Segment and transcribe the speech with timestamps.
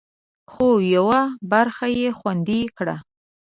[0.51, 1.19] خو، یوه
[1.51, 2.95] برخه یې خوندي کړه